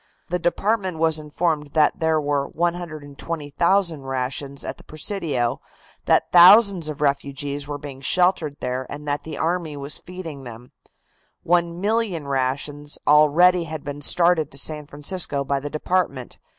The 0.29 0.39
department 0.39 0.97
was 0.97 1.19
informed 1.19 1.73
that 1.73 1.99
there 1.99 2.19
were 2.19 2.47
120,000 2.47 4.01
rations 4.01 4.65
at 4.65 4.77
the 4.79 4.83
Presidio, 4.83 5.61
that 6.05 6.31
thousands 6.31 6.89
of 6.89 7.01
refugees 7.01 7.67
were 7.67 7.77
being 7.77 8.01
sheltered 8.01 8.55
there 8.61 8.87
and 8.89 9.07
that 9.07 9.21
the 9.23 9.37
army 9.37 9.77
was 9.77 9.99
feeding 9.99 10.43
them. 10.43 10.71
One 11.43 11.79
million 11.79 12.27
rations 12.27 12.97
already 13.07 13.65
had 13.65 13.83
been 13.83 14.01
started 14.01 14.49
to 14.49 14.57
San 14.57 14.87
Francisco 14.87 15.43
by 15.43 15.59
the 15.59 15.69
department. 15.69 16.39